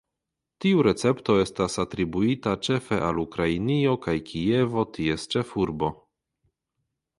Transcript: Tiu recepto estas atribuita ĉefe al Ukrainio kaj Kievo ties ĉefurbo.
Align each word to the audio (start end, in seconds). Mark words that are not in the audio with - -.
Tiu 0.63 0.79
recepto 0.85 1.35
estas 1.41 1.75
atribuita 1.83 2.55
ĉefe 2.69 2.99
al 3.09 3.21
Ukrainio 3.25 3.95
kaj 4.07 4.17
Kievo 4.33 4.89
ties 4.99 5.29
ĉefurbo. 5.37 5.95